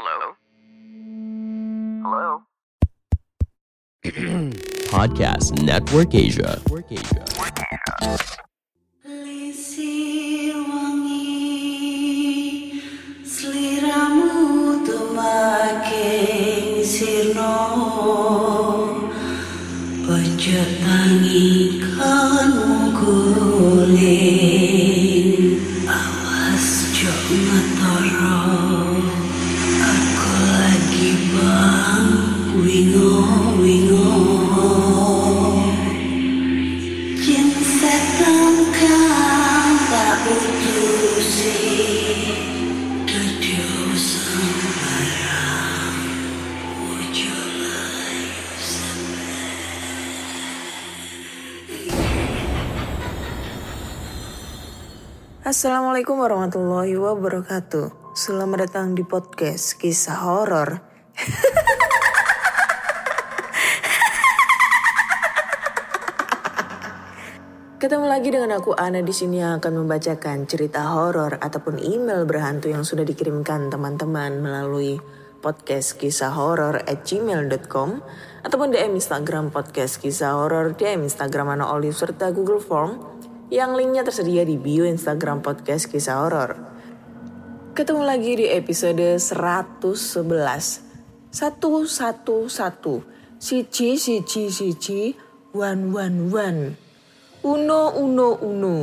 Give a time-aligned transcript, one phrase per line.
[0.00, 0.32] Hello?
[2.00, 2.40] Hello?
[4.88, 6.56] Podcast Network Asia.
[9.04, 11.20] Lisir wangi
[13.28, 17.52] Seliramu tumaking sirno
[20.08, 21.69] Ojo tangi
[55.60, 58.16] Assalamualaikum warahmatullahi wabarakatuh.
[58.16, 60.80] Selamat datang di podcast kisah horor.
[67.76, 72.72] Ketemu lagi dengan aku Ana di sini yang akan membacakan cerita horor ataupun email berhantu
[72.72, 74.96] yang sudah dikirimkan teman-teman melalui
[75.44, 78.00] podcast kisah horor at gmail.com
[78.48, 83.19] ataupun DM Instagram podcast kisah horor, DM Instagram Ana Olive serta Google Form
[83.50, 86.54] yang linknya tersedia di bio Instagram podcast kisah horor.
[87.74, 90.06] Ketemu lagi di episode 111
[91.34, 91.34] 111
[93.40, 95.10] Sici sici sici
[95.50, 96.62] One one one.
[97.42, 98.76] Uno uno uno.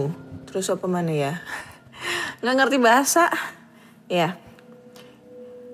[0.43, 1.39] Terus apa mana ya?
[2.43, 3.31] Nggak ngerti bahasa.
[4.11, 4.46] Ya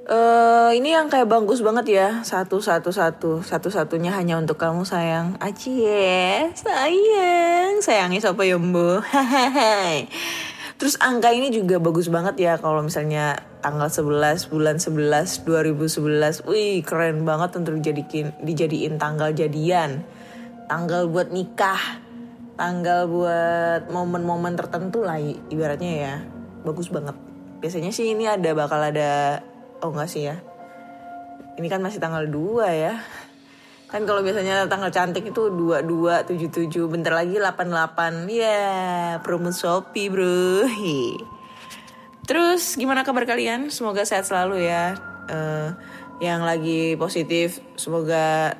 [0.03, 4.83] eh ini yang kayak bagus banget ya satu satu satu satu satunya hanya untuk kamu
[4.83, 9.07] sayang Acie sayang sayangi siapa ya mbak
[10.83, 16.43] Terus angka ini juga bagus banget ya kalau misalnya tanggal 11 bulan 11 2011.
[16.43, 20.03] Wih, keren banget untuk dijadiin dijadiin tanggal jadian.
[20.67, 22.03] Tanggal buat nikah.
[22.59, 26.15] Tanggal buat momen-momen tertentu lah ibaratnya ya.
[26.67, 27.15] Bagus banget.
[27.63, 29.39] Biasanya sih ini ada bakal ada
[29.83, 30.39] oh enggak sih ya.
[31.59, 33.03] Ini kan masih tanggal 2 ya.
[33.93, 38.25] Kan kalau biasanya tanggal cantik itu 22, 77, bentar lagi 88.
[38.25, 40.65] Ya, promo Shopee, Bro.
[40.65, 41.13] Hi.
[42.25, 43.69] Terus gimana kabar kalian?
[43.69, 44.97] Semoga sehat selalu ya.
[45.29, 45.69] Eh,
[46.25, 48.57] yang lagi positif semoga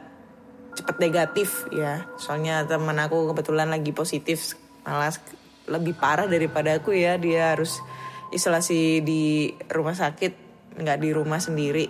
[0.77, 2.05] cepat negatif ya.
[2.21, 4.53] Soalnya teman aku kebetulan lagi positif,
[4.85, 5.17] malah
[5.65, 7.17] lebih parah daripada aku ya.
[7.17, 7.81] Dia harus
[8.29, 11.87] isolasi di rumah sakit, nggak di rumah sendiri.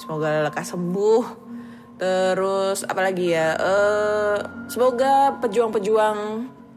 [0.00, 1.24] Semoga lekas sembuh.
[1.94, 3.54] Terus apalagi ya?
[3.54, 6.18] eh semoga pejuang-pejuang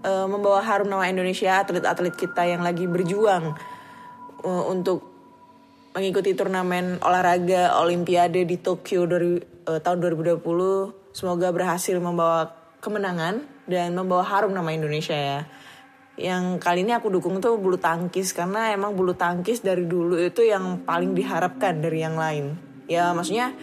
[0.05, 3.57] eh, membawa harum nama Indonesia, atlet-atlet kita yang lagi berjuang
[4.45, 5.17] eh, untuk
[5.97, 11.17] mengikuti turnamen olahraga Olimpiade di Tokyo dari eh, tahun 2020.
[11.17, 15.39] Semoga berhasil membawa kemenangan dan membawa harum nama Indonesia ya.
[16.17, 20.41] Yang kali ini aku dukung tuh bulu tangkis karena emang bulu tangkis dari dulu itu
[20.41, 22.57] yang paling diharapkan dari yang lain.
[22.89, 23.53] Ya maksudnya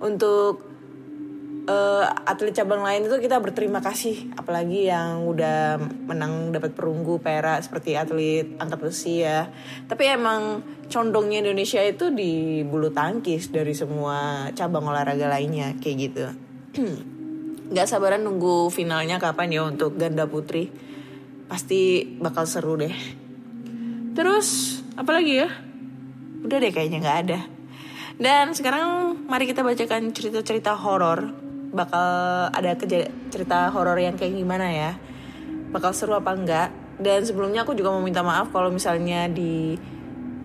[0.00, 0.64] untuk
[1.68, 5.76] eh, atlet cabang lain itu kita berterima kasih apalagi yang udah
[6.08, 9.52] menang dapat perunggu perak seperti atlet angkat besi ya.
[9.84, 16.24] Tapi emang condongnya Indonesia itu di bulu tangkis dari semua cabang olahraga lainnya kayak gitu.
[17.76, 20.87] Nggak sabaran nunggu finalnya kapan ya untuk ganda putri
[21.48, 22.94] pasti bakal seru deh
[24.12, 25.48] terus apa lagi ya
[26.44, 27.40] udah deh kayaknya nggak ada
[28.18, 31.30] dan sekarang mari kita bacakan cerita-cerita horor.
[31.70, 32.10] Bakal
[32.50, 32.74] ada
[33.30, 34.90] cerita horor yang kayak gimana ya?
[35.70, 36.74] Bakal seru apa enggak?
[36.98, 39.78] Dan sebelumnya aku juga mau minta maaf kalau misalnya di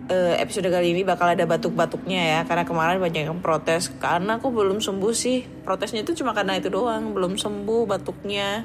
[0.06, 4.54] eh, episode kali ini bakal ada batuk-batuknya ya karena kemarin banyak yang protes karena aku
[4.54, 5.42] belum sembuh sih.
[5.66, 8.62] Protesnya itu cuma karena itu doang, belum sembuh batuknya.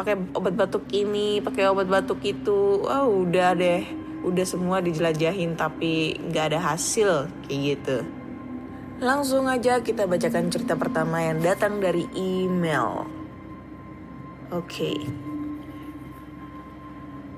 [0.00, 2.80] Pakai obat batuk ini, pakai obat batuk itu.
[2.88, 3.84] Oh, udah deh
[4.24, 7.96] udah semua dijelajahin tapi nggak ada hasil kayak gitu.
[9.00, 13.08] Langsung aja kita bacakan cerita pertama yang datang dari email.
[14.52, 14.92] Oke.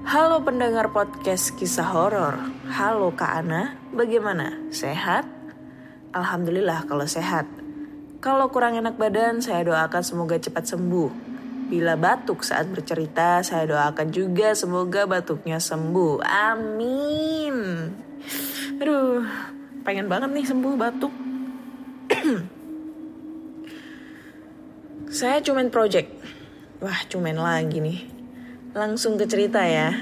[0.03, 2.35] Halo pendengar podcast kisah horor.
[2.67, 4.59] Halo Kak Ana, bagaimana?
[4.75, 5.27] Sehat?
[6.11, 7.47] Alhamdulillah kalau sehat.
[8.19, 11.32] Kalau kurang enak badan, saya doakan semoga cepat sembuh.
[11.73, 16.21] Bila batuk saat bercerita, saya doakan juga semoga batuknya sembuh.
[16.21, 17.89] Amin.
[18.77, 19.25] Aduh,
[19.81, 21.09] pengen banget nih sembuh batuk.
[25.17, 26.13] saya cuman project.
[26.85, 28.05] Wah, cuman lagi nih.
[28.77, 29.97] Langsung ke cerita ya.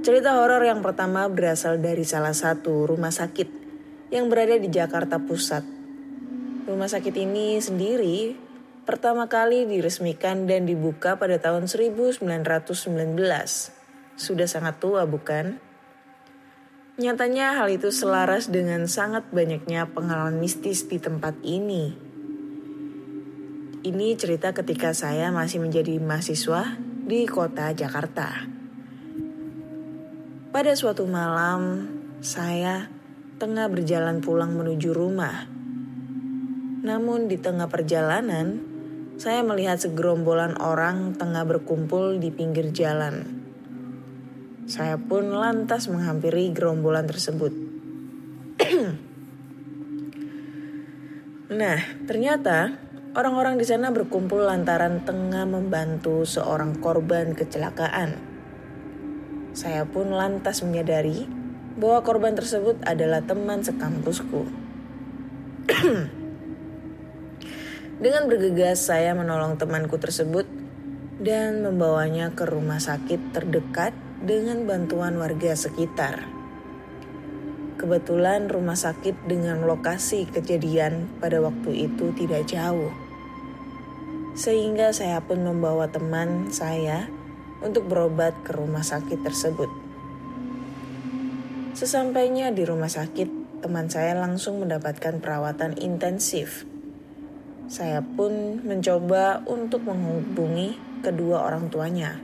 [0.00, 3.48] Cerita horor yang pertama berasal dari salah satu rumah sakit
[4.08, 5.64] yang berada di Jakarta Pusat.
[6.72, 8.43] Rumah sakit ini sendiri
[8.84, 12.20] pertama kali diresmikan dan dibuka pada tahun 1919.
[14.14, 15.58] Sudah sangat tua bukan?
[16.94, 21.90] Nyatanya hal itu selaras dengan sangat banyaknya pengalaman mistis di tempat ini.
[23.84, 28.46] Ini cerita ketika saya masih menjadi mahasiswa di kota Jakarta.
[30.54, 31.90] Pada suatu malam,
[32.22, 32.86] saya
[33.42, 35.50] tengah berjalan pulang menuju rumah.
[36.84, 38.73] Namun di tengah perjalanan,
[39.14, 43.46] saya melihat segerombolan orang tengah berkumpul di pinggir jalan.
[44.66, 47.54] Saya pun lantas menghampiri gerombolan tersebut.
[51.60, 51.78] nah,
[52.10, 52.74] ternyata
[53.14, 58.18] orang-orang di sana berkumpul lantaran tengah membantu seorang korban kecelakaan.
[59.54, 61.30] Saya pun lantas menyadari
[61.78, 64.42] bahwa korban tersebut adalah teman sekampusku.
[67.94, 70.50] Dengan bergegas saya menolong temanku tersebut
[71.22, 76.26] dan membawanya ke rumah sakit terdekat dengan bantuan warga sekitar.
[77.78, 82.90] Kebetulan rumah sakit dengan lokasi kejadian pada waktu itu tidak jauh.
[84.34, 87.06] Sehingga saya pun membawa teman saya
[87.62, 89.70] untuk berobat ke rumah sakit tersebut.
[91.78, 96.73] Sesampainya di rumah sakit, teman saya langsung mendapatkan perawatan intensif.
[97.64, 102.20] Saya pun mencoba untuk menghubungi kedua orang tuanya.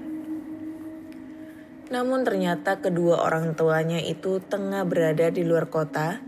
[1.88, 6.20] Namun ternyata kedua orang tuanya itu tengah berada di luar kota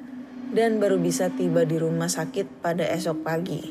[0.56, 3.62] dan baru bisa tiba di rumah sakit pada esok pagi.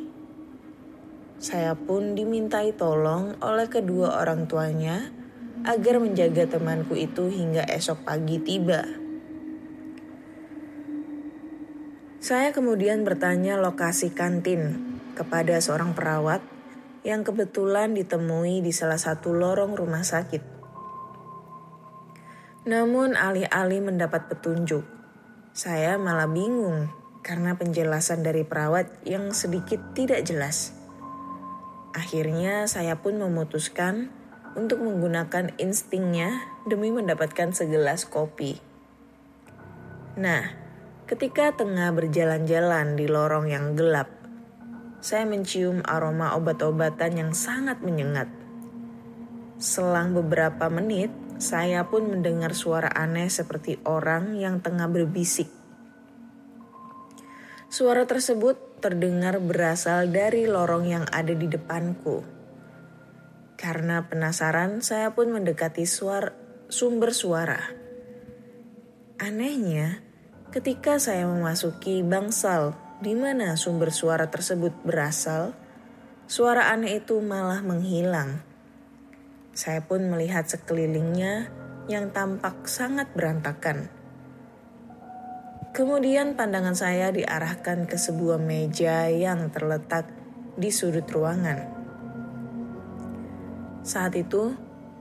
[1.41, 5.09] Saya pun dimintai tolong oleh kedua orang tuanya
[5.65, 8.85] agar menjaga temanku itu hingga esok pagi tiba.
[12.21, 16.44] Saya kemudian bertanya lokasi kantin kepada seorang perawat
[17.02, 20.44] yang kebetulan ditemui di salah satu lorong rumah sakit.
[22.69, 24.86] Namun alih-alih mendapat petunjuk,
[25.50, 26.94] saya malah bingung
[27.25, 30.78] karena penjelasan dari perawat yang sedikit tidak jelas.
[31.98, 34.13] Akhirnya saya pun memutuskan
[34.54, 36.38] untuk menggunakan instingnya
[36.69, 38.62] demi mendapatkan segelas kopi.
[40.22, 40.54] Nah,
[41.10, 44.20] ketika tengah berjalan-jalan di lorong yang gelap,
[45.01, 48.30] saya mencium aroma obat-obatan yang sangat menyengat.
[49.57, 51.09] Selang beberapa menit,
[51.42, 55.50] saya pun mendengar suara aneh seperti orang yang tengah berbisik.
[57.65, 62.21] Suara tersebut terdengar berasal dari lorong yang ada di depanku.
[63.57, 66.33] Karena penasaran, saya pun mendekati suara,
[66.69, 67.62] sumber suara.
[69.21, 70.01] Anehnya,
[70.50, 75.57] ketika saya memasuki bangsal di mana sumber suara tersebut berasal,
[76.30, 78.45] suara aneh itu malah menghilang.
[79.57, 81.50] Saya pun melihat sekelilingnya
[81.89, 83.89] yang tampak sangat berantakan.
[85.74, 90.06] Kemudian pandangan saya diarahkan ke sebuah meja yang terletak
[90.53, 91.81] di sudut ruangan.
[93.81, 94.53] Saat itu,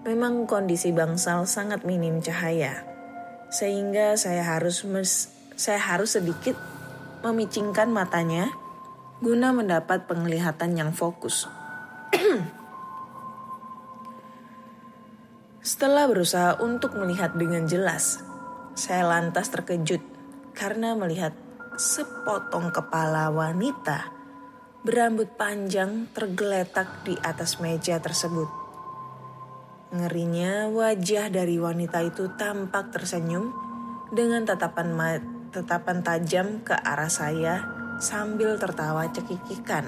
[0.09, 2.81] memang kondisi bangsal sangat minim cahaya,
[3.53, 4.81] sehingga saya harus
[5.53, 6.70] saya harus sedikit
[7.21, 8.49] memicingkan matanya
[9.21, 11.45] guna mendapat penglihatan yang fokus.
[15.61, 18.25] Setelah berusaha untuk melihat dengan jelas,
[18.73, 20.01] saya lantas terkejut
[20.57, 21.37] karena melihat
[21.77, 24.09] sepotong kepala wanita
[24.81, 28.49] berambut panjang tergeletak di atas meja tersebut.
[29.93, 33.53] Ngerinya wajah dari wanita itu tampak tersenyum
[34.09, 34.97] dengan tatapan
[35.51, 37.67] tatapan tajam ke arah saya
[37.99, 39.85] sambil tertawa cekikikan.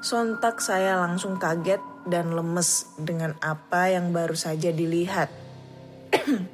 [0.00, 5.28] Sontak saya langsung kaget dan lemes dengan apa yang baru saja dilihat.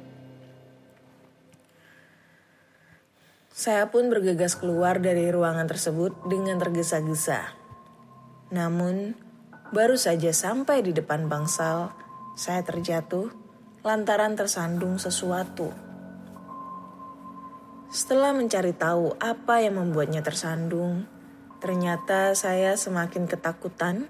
[3.63, 7.55] saya pun bergegas keluar dari ruangan tersebut dengan tergesa-gesa.
[8.51, 9.15] Namun,
[9.67, 11.91] Baru saja sampai di depan bangsal,
[12.39, 13.27] saya terjatuh
[13.83, 15.86] lantaran tersandung sesuatu.
[17.97, 21.09] Setelah mencari tahu apa yang membuatnya tersandung,
[21.57, 24.05] ternyata saya semakin ketakutan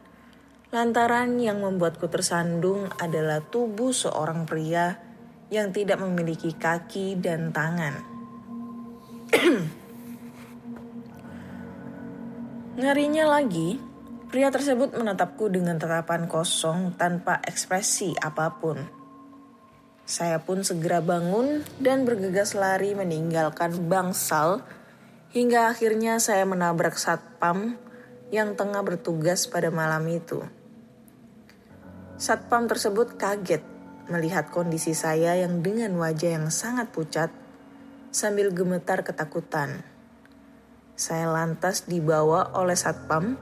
[0.76, 5.00] lantaran yang membuatku tersandung adalah tubuh seorang pria
[5.48, 8.04] yang tidak memiliki kaki dan tangan.
[12.84, 13.80] Ngerinya lagi,
[14.28, 18.97] Pria tersebut menatapku dengan tatapan kosong tanpa ekspresi apa pun.
[20.08, 24.64] Saya pun segera bangun dan bergegas lari meninggalkan bangsal
[25.36, 27.76] hingga akhirnya saya menabrak satpam
[28.32, 30.48] yang tengah bertugas pada malam itu.
[32.16, 33.60] Satpam tersebut kaget
[34.08, 37.28] melihat kondisi saya yang dengan wajah yang sangat pucat
[38.08, 39.84] sambil gemetar ketakutan.
[40.96, 43.36] Saya lantas dibawa oleh satpam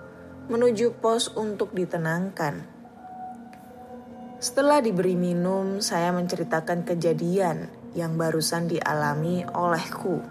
[0.50, 2.75] menuju pos untuk ditenangkan.
[4.46, 7.66] Setelah diberi minum, saya menceritakan kejadian
[7.98, 10.22] yang barusan dialami olehku.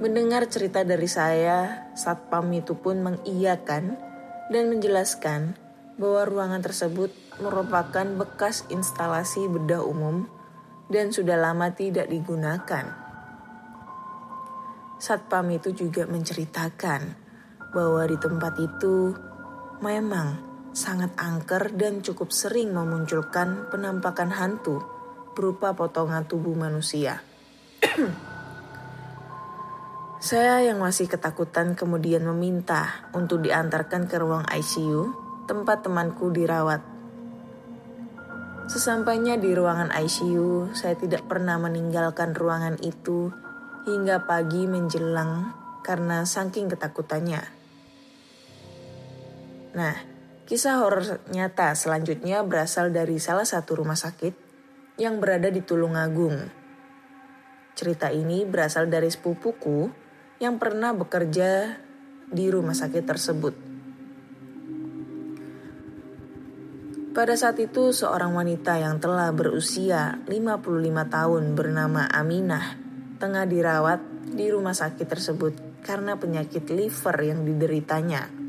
[0.00, 4.00] Mendengar cerita dari saya, satpam itu pun mengiyakan
[4.48, 5.60] dan menjelaskan
[6.00, 10.24] bahwa ruangan tersebut merupakan bekas instalasi bedah umum
[10.88, 12.96] dan sudah lama tidak digunakan.
[14.96, 17.12] Satpam itu juga menceritakan
[17.76, 19.12] bahwa di tempat itu
[19.84, 24.82] memang sangat angker dan cukup sering memunculkan penampakan hantu
[25.38, 27.22] berupa potongan tubuh manusia.
[30.24, 35.14] Saya yang masih ketakutan kemudian meminta untuk diantarkan ke ruang ICU
[35.44, 36.80] tempat temanku dirawat.
[38.64, 43.28] Sesampainya di ruangan ICU, saya tidak pernah meninggalkan ruangan itu
[43.84, 45.52] hingga pagi menjelang
[45.84, 47.44] karena saking ketakutannya.
[49.76, 50.13] Nah,
[50.44, 54.36] kisah horor nyata selanjutnya berasal dari salah satu rumah sakit
[55.00, 56.36] yang berada di Tulungagung.
[57.74, 59.88] Cerita ini berasal dari sepupuku
[60.38, 61.80] yang pernah bekerja
[62.28, 63.54] di rumah sakit tersebut.
[67.14, 72.74] Pada saat itu seorang wanita yang telah berusia 55 tahun bernama Aminah
[73.22, 74.02] tengah dirawat
[74.34, 75.54] di rumah sakit tersebut
[75.86, 78.43] karena penyakit liver yang dideritanya.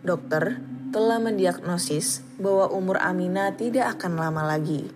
[0.00, 0.56] Dokter
[0.96, 4.88] telah mendiagnosis bahwa umur Amina tidak akan lama lagi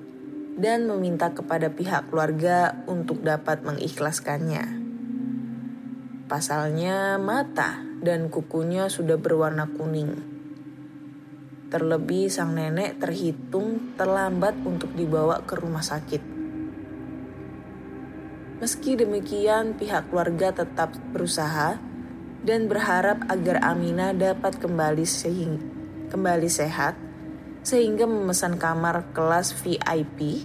[0.57, 4.81] dan meminta kepada pihak keluarga untuk dapat mengikhlaskannya.
[6.25, 10.25] Pasalnya mata dan kukunya sudah berwarna kuning.
[11.69, 16.33] Terlebih sang nenek terhitung terlambat untuk dibawa ke rumah sakit.
[18.65, 21.77] Meski demikian, pihak keluarga tetap berusaha
[22.45, 25.59] dan berharap agar Amina dapat kembali sehing,
[26.13, 26.95] kembali sehat
[27.65, 30.45] sehingga memesan kamar kelas VIP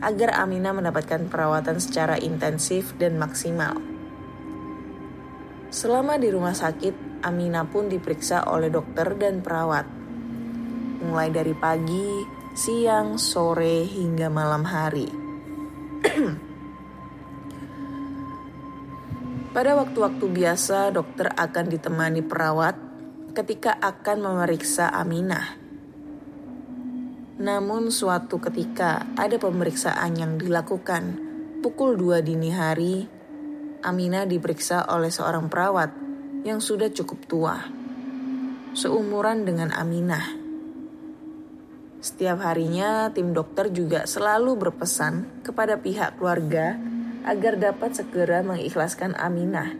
[0.00, 3.74] agar Amina mendapatkan perawatan secara intensif dan maksimal.
[5.74, 10.00] Selama di rumah sakit, Amina pun diperiksa oleh dokter dan perawat
[11.00, 15.08] mulai dari pagi, siang, sore, hingga malam hari.
[19.50, 22.78] Pada waktu-waktu biasa, dokter akan ditemani perawat
[23.34, 25.58] ketika akan memeriksa Aminah.
[27.42, 31.18] Namun suatu ketika ada pemeriksaan yang dilakukan
[31.66, 33.10] pukul 2 dini hari,
[33.82, 35.90] Aminah diperiksa oleh seorang perawat
[36.46, 37.58] yang sudah cukup tua,
[38.70, 40.30] seumuran dengan Aminah.
[41.98, 46.78] Setiap harinya, tim dokter juga selalu berpesan kepada pihak keluarga
[47.26, 49.76] agar dapat segera mengikhlaskan Aminah,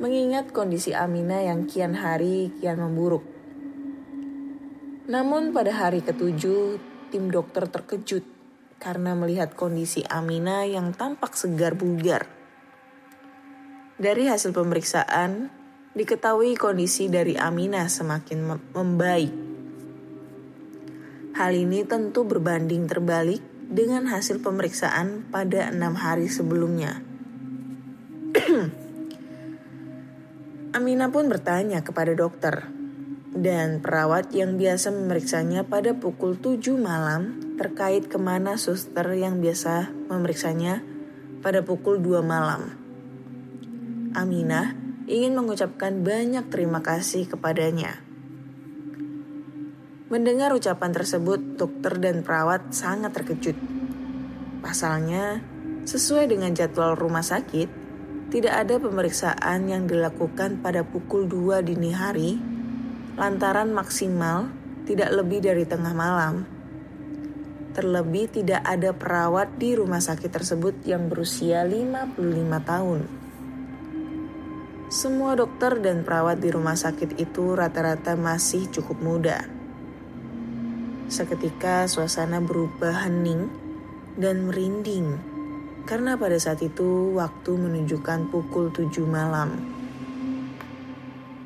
[0.00, 3.24] mengingat kondisi Aminah yang kian hari kian memburuk.
[5.10, 6.78] Namun pada hari ketujuh,
[7.10, 8.22] tim dokter terkejut
[8.80, 12.24] karena melihat kondisi Aminah yang tampak segar bugar.
[14.00, 15.52] Dari hasil pemeriksaan,
[15.92, 18.38] diketahui kondisi dari Aminah semakin
[18.72, 19.50] membaik
[21.30, 23.40] Hal ini tentu berbanding terbalik
[23.70, 26.98] dengan hasil pemeriksaan pada enam hari sebelumnya.
[30.76, 32.66] Amina pun bertanya kepada dokter
[33.30, 39.94] dan perawat yang biasa memeriksanya pada pukul 7 malam terkait ke mana suster yang biasa
[40.10, 40.82] memeriksanya
[41.38, 42.74] pada pukul 2 malam.
[44.18, 44.74] Aminah
[45.06, 48.09] ingin mengucapkan banyak terima kasih kepadanya
[50.10, 53.54] Mendengar ucapan tersebut, dokter dan perawat sangat terkejut.
[54.58, 55.38] Pasalnya,
[55.86, 57.70] sesuai dengan jadwal rumah sakit,
[58.34, 62.42] tidak ada pemeriksaan yang dilakukan pada pukul 2 dini hari,
[63.14, 64.50] lantaran maksimal
[64.82, 66.42] tidak lebih dari tengah malam.
[67.78, 72.18] Terlebih tidak ada perawat di rumah sakit tersebut yang berusia 55
[72.66, 73.00] tahun.
[74.90, 79.59] Semua dokter dan perawat di rumah sakit itu rata-rata masih cukup muda
[81.10, 83.50] Seketika suasana berubah hening
[84.14, 85.18] dan merinding
[85.82, 89.58] karena pada saat itu waktu menunjukkan pukul 7 malam.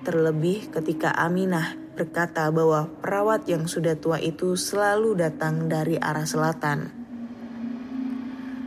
[0.05, 6.93] Terlebih ketika Aminah berkata bahwa perawat yang sudah tua itu selalu datang dari arah selatan.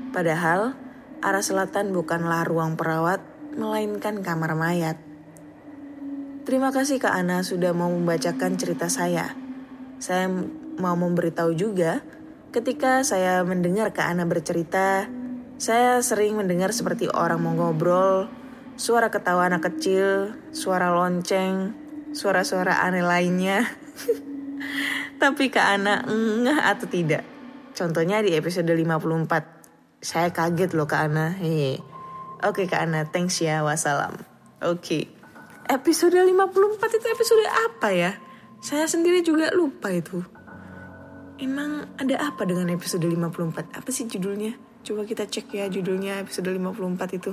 [0.10, 0.74] Padahal
[1.22, 3.22] arah selatan bukanlah ruang perawat,
[3.54, 4.98] melainkan kamar mayat.
[6.42, 9.38] Terima kasih Kak Ana sudah mau membacakan cerita saya.
[10.02, 10.26] Saya
[10.78, 12.02] mau memberitahu juga,
[12.54, 15.10] ketika saya mendengar Kak Ana bercerita,
[15.58, 18.30] saya sering mendengar seperti orang mau ngobrol,
[18.78, 21.74] suara ketawa anak kecil, suara lonceng,
[22.14, 23.66] suara-suara aneh lainnya.
[25.22, 27.26] Tapi Kak Ana ngeh atau tidak?
[27.74, 30.02] Contohnya di episode 54.
[30.02, 31.34] Saya kaget loh Kak Ana.
[31.34, 31.82] Hehe.
[32.46, 33.66] Oke Kak Ana, thanks ya.
[33.66, 34.14] Wassalam.
[34.62, 35.10] Oke.
[35.68, 38.12] Episode 54 itu episode apa ya?
[38.62, 40.37] Saya sendiri juga lupa itu.
[41.38, 43.78] Emang ada apa dengan episode 54?
[43.78, 44.58] Apa sih judulnya?
[44.82, 47.30] Coba kita cek ya judulnya episode 54 itu.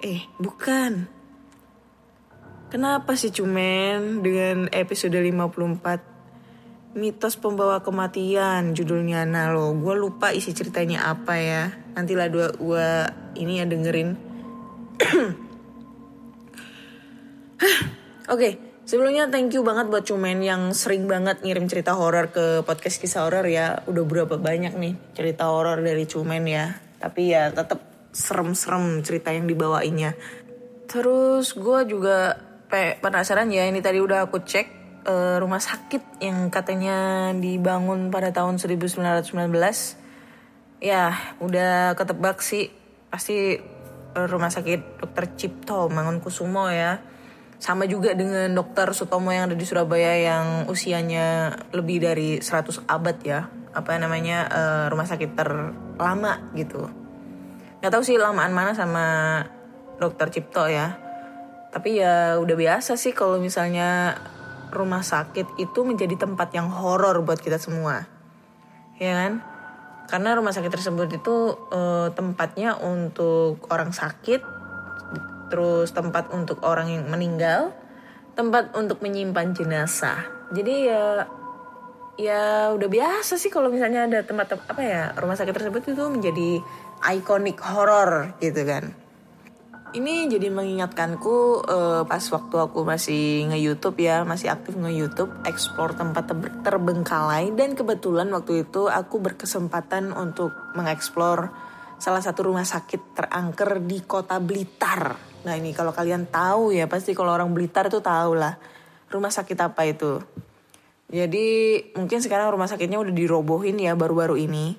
[0.00, 1.04] Eh, bukan.
[2.72, 6.16] Kenapa sih cumen dengan episode 54?
[6.94, 12.86] Mitos pembawa kematian judulnya Nah lo gue lupa isi ceritanya apa ya Nantilah dua gue
[13.34, 14.14] ini ya dengerin
[18.30, 23.00] Oke sebelumnya thank you banget buat cumen yang sering banget ngirim cerita horor ke podcast
[23.00, 23.80] kisah horor ya.
[23.88, 26.76] Udah berapa banyak nih cerita horor dari cumen ya.
[27.00, 27.80] Tapi ya tetap
[28.14, 30.14] serem-serem cerita yang dibawainnya.
[30.86, 32.38] Terus gue juga
[32.70, 34.66] pe- penasaran ya ini tadi udah aku cek
[35.08, 39.00] eh, rumah sakit yang katanya dibangun pada tahun 1919
[40.84, 41.10] ya
[41.40, 42.70] udah ketebak sih.
[43.10, 43.58] Pasti
[44.14, 47.13] rumah sakit dokter Cipto Mangunkusumo ya
[47.64, 53.16] sama juga dengan dokter Sutomo yang ada di Surabaya yang usianya lebih dari 100 abad
[53.24, 56.84] ya apa namanya eh, rumah sakit terlama gitu
[57.80, 59.04] nggak tahu sih lamaan mana sama
[59.96, 61.00] dokter Cipto ya
[61.72, 64.20] tapi ya udah biasa sih kalau misalnya
[64.70, 68.06] rumah sakit itu menjadi tempat yang horor buat kita semua.
[69.02, 69.42] Ya kan?
[70.06, 71.36] Karena rumah sakit tersebut itu
[71.74, 74.53] eh, tempatnya untuk orang sakit,
[75.48, 77.72] terus tempat untuk orang yang meninggal,
[78.34, 80.24] tempat untuk menyimpan jenazah.
[80.52, 81.24] Jadi ya
[82.14, 86.62] ya udah biasa sih kalau misalnya ada tempat apa ya rumah sakit tersebut itu menjadi
[87.10, 88.94] ikonik horor gitu kan.
[89.94, 91.36] Ini jadi mengingatkanku
[91.70, 97.54] eh, pas waktu aku masih nge-youtube ya, masih aktif nge-youtube, explore tempat ter- terbengkalai.
[97.54, 101.54] Dan kebetulan waktu itu aku berkesempatan untuk mengeksplor
[102.02, 105.33] salah satu rumah sakit terangker di kota Blitar.
[105.44, 108.56] Nah ini kalau kalian tahu ya, pasti kalau orang Blitar itu tahu lah
[109.14, 110.18] rumah sakit apa itu.
[111.12, 114.74] Jadi mungkin sekarang rumah sakitnya udah dirobohin ya baru-baru ini.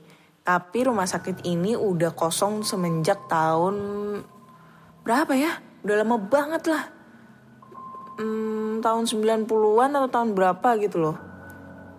[0.46, 3.76] Tapi rumah sakit ini udah kosong semenjak tahun
[5.08, 5.58] berapa ya?
[5.86, 6.84] Udah lama banget lah.
[8.20, 11.18] Hmm, tahun 90-an atau tahun berapa gitu loh.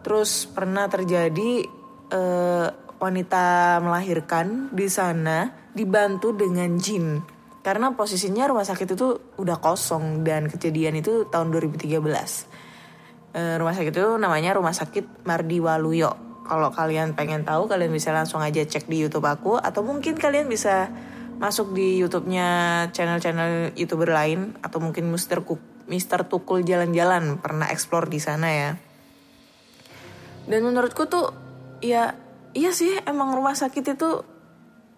[0.05, 1.67] Terus pernah terjadi
[2.13, 2.67] eh,
[3.01, 7.36] wanita melahirkan di sana dibantu dengan jin.
[7.67, 11.99] Karena posisinya rumah sakit itu udah kosong dan kejadian itu tahun 2013.
[13.35, 16.15] Eh, rumah sakit itu namanya Rumah Sakit Mardi Waluyo.
[16.47, 20.47] Kalau kalian pengen tahu, kalian bisa langsung aja cek di YouTube aku atau mungkin kalian
[20.47, 20.95] bisa
[21.43, 22.47] masuk di YouTube-nya
[22.95, 25.59] channel-channel YouTuber lain atau mungkin Mister Kuk
[25.91, 28.71] Mister Tukul jalan-jalan pernah explore di sana ya.
[30.47, 31.35] Dan menurutku tuh
[31.83, 32.15] ya
[32.55, 34.23] iya sih emang rumah sakit itu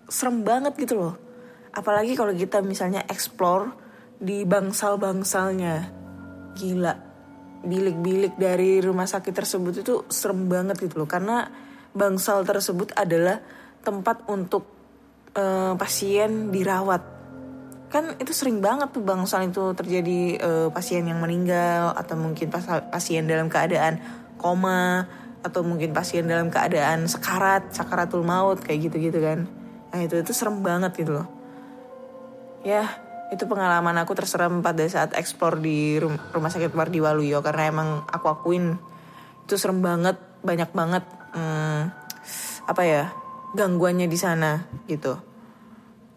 [0.07, 1.28] serem banget gitu loh.
[1.79, 3.71] Apalagi kalau kita misalnya explore
[4.19, 5.77] di bangsal-bangsalnya.
[6.59, 6.95] Gila.
[7.62, 11.07] Bilik-bilik dari rumah sakit tersebut itu serem banget gitu loh.
[11.07, 11.47] Karena
[11.95, 13.38] bangsal tersebut adalah
[13.87, 14.67] tempat untuk
[15.38, 17.03] eh, pasien dirawat.
[17.88, 22.91] Kan itu sering banget tuh bangsal itu terjadi eh, pasien yang meninggal atau mungkin pas-
[22.91, 24.03] pasien dalam keadaan
[24.35, 25.07] koma
[25.47, 29.47] atau mungkin pasien dalam keadaan sekarat, sakaratul maut kayak gitu-gitu kan.
[29.95, 31.38] Nah itu itu serem banget gitu loh.
[32.66, 32.88] Ya,
[33.31, 37.88] itu pengalaman aku terserem pada saat eksplor di rum- rumah sakit Mardi Waluyo karena emang
[38.09, 38.77] aku akuin
[39.44, 41.81] itu serem banget, banyak banget hmm,
[42.68, 43.05] apa ya
[43.57, 45.16] gangguannya di sana gitu.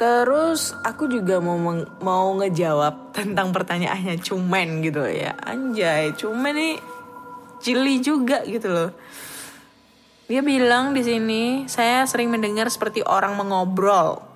[0.02, 1.62] Terus aku juga mau
[2.02, 5.38] mau ngejawab tentang pertanyaannya cumen gitu ya.
[5.46, 6.76] Anjay, cumen nih
[7.62, 8.90] cili juga gitu loh.
[10.26, 14.31] Dia bilang di sini saya sering mendengar seperti orang mengobrol.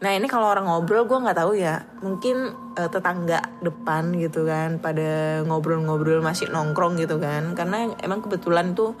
[0.00, 1.84] Nah ini kalau orang ngobrol gue nggak tahu ya.
[2.00, 2.36] Mungkin
[2.76, 7.52] eh, tetangga depan gitu kan pada ngobrol-ngobrol masih nongkrong gitu kan.
[7.52, 8.96] Karena emang kebetulan tuh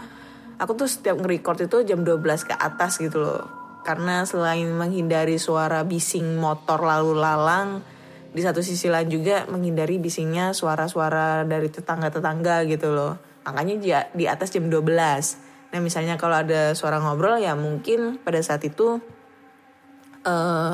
[0.60, 3.48] aku tuh setiap nge-record itu jam 12 ke atas gitu loh.
[3.80, 7.80] Karena selain menghindari suara bising motor lalu lalang,
[8.36, 13.16] di satu sisi lain juga menghindari bisingnya suara-suara dari tetangga-tetangga gitu loh.
[13.48, 15.40] Makanya di- di atas jam 12.
[15.72, 19.00] Nah misalnya kalau ada suara ngobrol ya mungkin pada saat itu
[20.28, 20.72] eh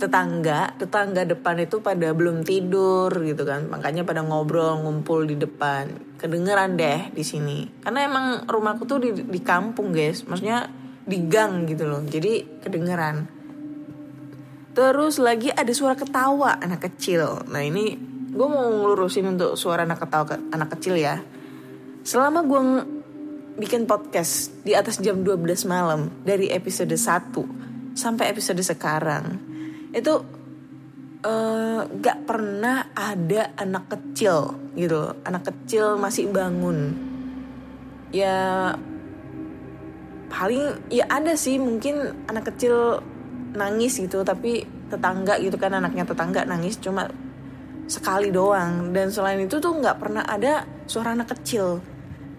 [0.00, 3.68] tetangga tetangga depan itu pada belum tidur gitu kan.
[3.68, 6.16] Makanya pada ngobrol ngumpul di depan.
[6.16, 7.68] Kedengeran deh di sini.
[7.84, 10.24] Karena emang rumahku tuh di, di kampung guys.
[10.24, 10.72] Maksudnya
[11.04, 12.00] di gang gitu loh.
[12.00, 13.28] Jadi kedengeran.
[14.72, 17.44] Terus lagi ada suara ketawa anak kecil.
[17.52, 18.00] Nah ini
[18.32, 21.20] gue mau ngelurusin untuk suara anak ketawa ke- anak kecil ya.
[22.00, 22.60] Selama gue
[23.60, 29.49] bikin podcast di atas jam 12 malam dari episode 1 sampai episode sekarang
[29.90, 30.14] itu
[31.26, 36.94] eh, gak pernah ada anak kecil gitu anak kecil masih bangun.
[38.10, 38.74] Ya
[40.30, 43.02] paling ya ada sih mungkin anak kecil
[43.50, 47.10] nangis gitu tapi tetangga gitu kan anaknya tetangga nangis cuma
[47.90, 48.94] sekali doang.
[48.94, 51.82] Dan selain itu tuh nggak pernah ada suara anak kecil.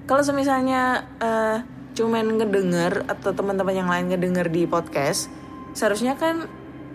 [0.08, 1.58] Kalau semisalnya eh,
[1.92, 5.28] cuman ngedenger atau teman-teman yang lain ngedenger di podcast
[5.76, 6.48] seharusnya kan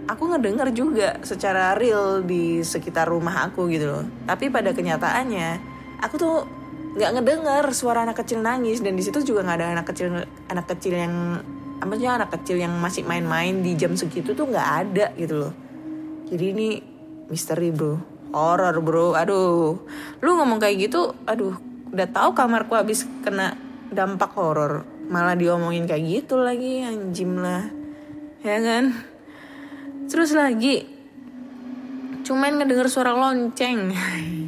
[0.07, 4.05] aku ngedenger juga secara real di sekitar rumah aku gitu loh.
[4.27, 5.49] Tapi pada kenyataannya
[6.01, 6.37] aku tuh
[6.97, 8.81] nggak ngedenger suara anak kecil nangis.
[8.81, 11.15] Dan di situ juga nggak ada anak kecil anak kecil yang
[11.77, 15.53] sih anak kecil yang masih main-main di jam segitu tuh nggak ada gitu loh.
[16.27, 16.69] Jadi ini
[17.29, 17.99] misteri bro.
[18.33, 19.15] Horror bro.
[19.15, 19.77] Aduh.
[20.23, 21.55] Lu ngomong kayak gitu aduh
[21.87, 23.55] udah tahu kamarku habis kena
[23.95, 27.71] dampak horor malah diomongin kayak gitu lagi anjim lah.
[28.43, 29.16] Ya kan
[30.07, 30.87] terus lagi
[32.27, 33.95] cuman ngedenger suara lonceng.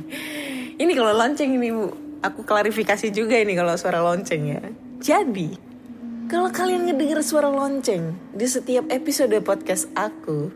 [0.82, 1.90] Ini kalau lonceng ini bu
[2.22, 4.62] aku klarifikasi juga ini kalau suara lonceng ya.
[5.02, 5.58] Jadi
[6.30, 10.54] kalau kalian ngedenger suara lonceng di setiap episode podcast aku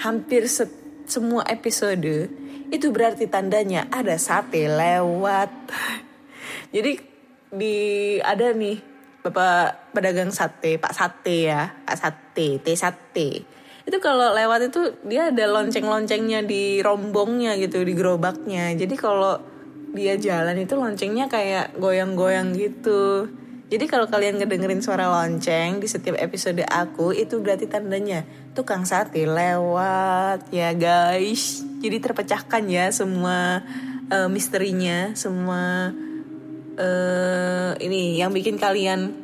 [0.00, 0.72] hampir se-
[1.04, 2.32] semua episode
[2.72, 5.52] itu berarti tandanya ada sate lewat.
[6.74, 6.96] Jadi
[7.52, 7.76] di
[8.24, 8.80] ada nih
[9.20, 13.30] bapak pedagang sate pak sate ya pak sate teh sate
[13.82, 18.70] itu kalau lewat itu dia ada lonceng-loncengnya di rombongnya gitu di gerobaknya.
[18.78, 19.42] Jadi kalau
[19.92, 23.26] dia jalan itu loncengnya kayak goyang-goyang gitu.
[23.72, 28.20] Jadi kalau kalian ngedengerin suara lonceng di setiap episode aku itu berarti tandanya
[28.52, 31.64] tukang sate lewat ya guys.
[31.80, 33.64] Jadi terpecahkan ya semua
[34.12, 35.90] eh, misterinya semua
[36.72, 39.21] eh ini yang bikin kalian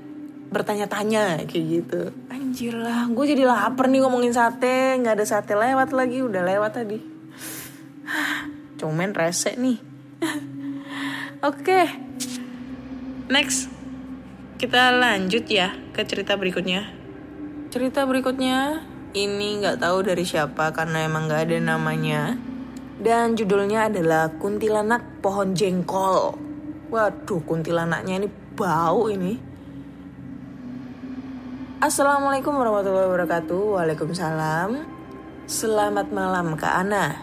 [0.49, 2.03] bertanya-tanya kayak gitu.
[2.33, 4.97] Anjir lah gue jadi lapar nih ngomongin sate.
[5.01, 6.99] Nggak ada sate lewat lagi udah lewat tadi.
[8.81, 9.79] Cuman rese nih.
[11.49, 12.09] Oke
[13.29, 13.69] next.
[14.59, 16.91] Kita lanjut ya ke cerita berikutnya.
[17.71, 18.83] Cerita berikutnya
[19.15, 22.35] ini nggak tahu dari siapa karena emang nggak ada namanya.
[22.99, 26.35] Dan judulnya adalah kuntilanak pohon jengkol.
[26.91, 29.48] Waduh kuntilanaknya ini bau ini
[31.79, 33.79] Assalamualaikum warahmatullahi wabarakatuh.
[33.79, 34.83] Waalaikumsalam.
[35.47, 37.23] Selamat malam Kak Ana.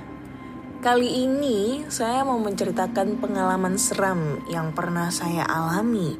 [0.79, 6.15] Kali ini saya mau menceritakan pengalaman seram yang pernah saya alami.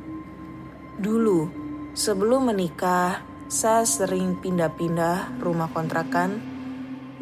[1.00, 1.48] Dulu,
[1.96, 6.36] sebelum menikah, saya sering pindah-pindah rumah kontrakan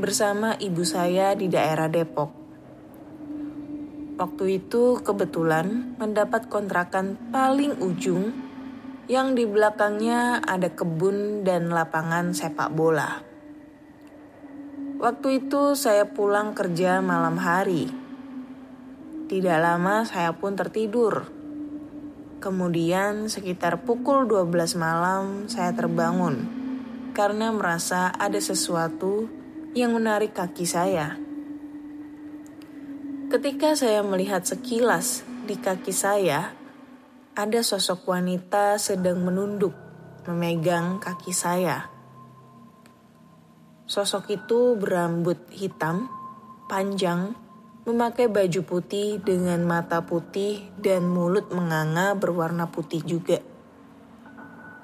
[0.01, 2.33] bersama ibu saya di daerah Depok.
[4.17, 8.42] Waktu itu kebetulan mendapat kontrakan paling ujung
[9.11, 13.19] yang di belakangnya ada kebun dan lapangan sepak bola.
[15.03, 17.91] Waktu itu saya pulang kerja malam hari.
[19.27, 21.27] Tidak lama saya pun tertidur.
[22.39, 26.47] Kemudian sekitar pukul 12 malam saya terbangun
[27.11, 29.27] karena merasa ada sesuatu
[29.75, 31.19] yang menarik kaki saya.
[33.27, 36.55] Ketika saya melihat sekilas di kaki saya,
[37.33, 39.73] ada sosok wanita sedang menunduk,
[40.29, 41.89] memegang kaki saya.
[43.89, 46.13] Sosok itu berambut hitam,
[46.69, 47.33] panjang,
[47.89, 53.41] memakai baju putih dengan mata putih dan mulut menganga berwarna putih juga.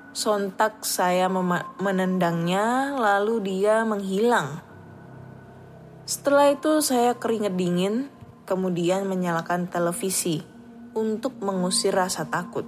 [0.10, 1.30] Sontak saya
[1.78, 4.66] menendangnya, lalu dia menghilang.
[6.10, 8.10] Setelah itu saya keringet dingin,
[8.50, 10.49] kemudian menyalakan televisi
[10.93, 12.63] untuk mengusir rasa takut.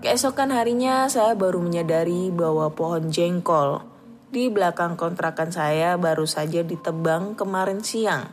[0.00, 3.84] Keesokan harinya saya baru menyadari bahwa pohon jengkol
[4.32, 8.32] di belakang kontrakan saya baru saja ditebang kemarin siang.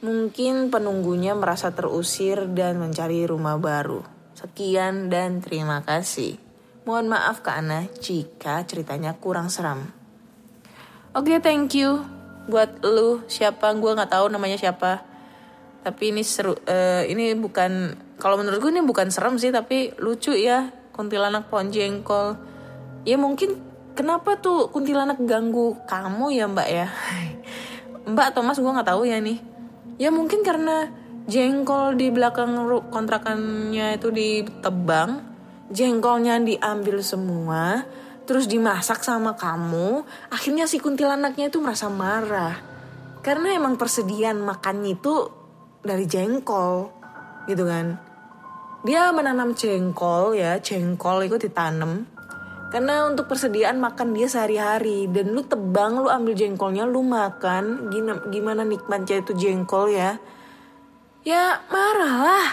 [0.00, 4.00] Mungkin penunggunya merasa terusir dan mencari rumah baru.
[4.38, 6.40] Sekian dan terima kasih.
[6.88, 9.92] Mohon maaf Kak Ana jika ceritanya kurang seram.
[11.12, 12.00] Oke, thank you
[12.46, 15.09] buat lu siapa gue nggak tahu namanya siapa.
[15.80, 20.36] Tapi ini seru eh, ini bukan kalau menurut gue ini bukan serem sih tapi lucu
[20.36, 22.36] ya kuntilanak pohon jengkol.
[23.08, 23.56] Ya mungkin
[23.96, 26.88] kenapa tuh kuntilanak ganggu kamu ya mbak ya?
[28.00, 29.38] Mbak atau mas gue nggak tahu ya nih.
[30.00, 30.88] Ya mungkin karena
[31.28, 32.56] jengkol di belakang
[32.88, 35.20] kontrakannya itu ditebang
[35.70, 37.86] jengkolnya diambil semua
[38.26, 42.58] terus dimasak sama kamu akhirnya si kuntilanaknya itu merasa marah.
[43.20, 45.39] Karena emang persediaan makannya itu
[45.80, 46.92] dari jengkol
[47.48, 47.96] gitu kan.
[48.80, 52.08] Dia menanam jengkol ya jengkol itu ditanam.
[52.70, 55.10] Karena untuk persediaan makan dia sehari-hari.
[55.10, 57.90] Dan lu tebang lu ambil jengkolnya lu makan.
[57.90, 60.16] Gimana, gimana nikmatnya itu jengkol ya?
[61.26, 62.48] Ya marah lah.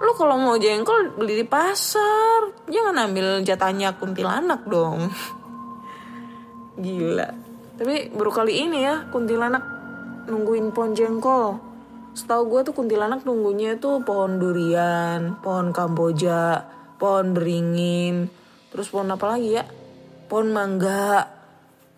[0.00, 2.64] Lu kalau mau jengkol beli di pasar.
[2.70, 5.10] Jangan ambil jatahnya kuntilanak dong.
[6.84, 7.28] Gila.
[7.74, 9.66] Tapi baru kali ini ya kuntilanak
[10.30, 11.69] nungguin pohon jengkol
[12.10, 16.66] setahu gue tuh kuntilanak nunggunya tuh pohon durian pohon kamboja
[17.00, 18.28] pohon beringin
[18.70, 19.64] terus pohon apa lagi ya?
[20.30, 21.26] Pohon mangga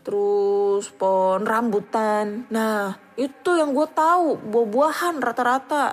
[0.02, 2.48] terus pohon rambutan.
[2.48, 5.86] Nah itu yang gue tahu buah-buahan rata-rata.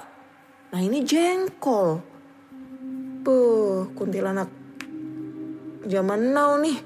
[0.71, 1.99] Nah ini jengkol.
[3.25, 4.47] Puh, kuntilanak.
[5.83, 6.79] Zaman now nih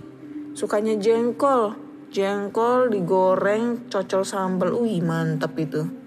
[0.58, 1.78] sukanya jengkol.
[2.10, 4.74] Jengkol digoreng cocol sambal.
[4.74, 6.03] Wih mantep itu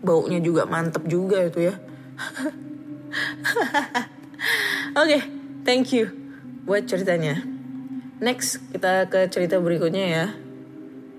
[0.00, 1.74] baunya juga mantep juga itu ya.
[5.00, 5.18] Oke
[5.62, 6.08] thank you
[6.64, 7.44] buat ceritanya.
[8.20, 10.26] Next kita ke cerita berikutnya ya.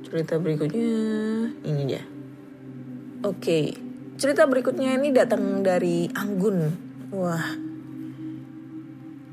[0.06, 0.90] Cerita berikutnya
[1.66, 2.04] ini dia.
[3.22, 3.78] Oke
[4.18, 6.58] cerita berikutnya ini datang dari Anggun.
[7.14, 7.48] Wah.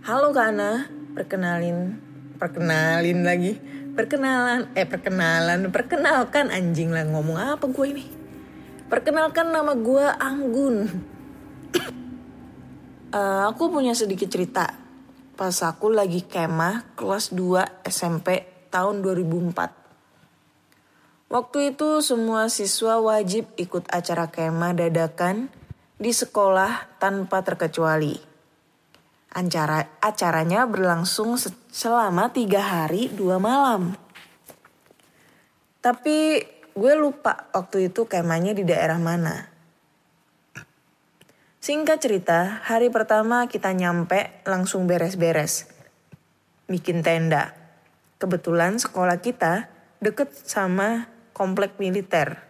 [0.05, 0.89] Halo Kana.
[1.17, 1.99] Perkenalin
[2.37, 3.57] perkenalin lagi.
[3.97, 5.73] Perkenalan eh perkenalan.
[5.73, 8.18] Perkenalkan anjing lah ngomong apa gue ini
[8.89, 10.77] perkenalkan nama gue Anggun
[13.09, 14.69] Eh, aku punya sedikit cerita
[15.33, 19.79] pas aku lagi kemah kelas 2 SMP tahun 2004
[21.29, 25.53] Waktu itu semua siswa wajib ikut acara kemah dadakan
[26.01, 28.17] di sekolah tanpa terkecuali.
[29.37, 33.93] Acara acaranya berlangsung se- selama tiga hari dua malam.
[35.85, 36.41] Tapi
[36.75, 39.49] gue lupa waktu itu kemahnya di daerah mana.
[41.59, 45.69] Singkat cerita, hari pertama kita nyampe langsung beres-beres.
[46.67, 47.53] Bikin tenda.
[48.17, 49.69] Kebetulan sekolah kita
[50.01, 52.41] deket sama komplek militer.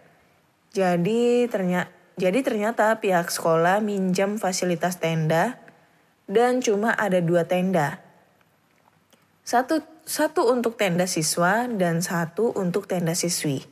[0.71, 5.55] Jadi ternyata jadi ternyata pihak sekolah minjam fasilitas tenda
[6.27, 8.03] dan cuma ada dua tenda.
[9.47, 13.63] Satu, satu untuk tenda siswa dan satu untuk tenda siswi.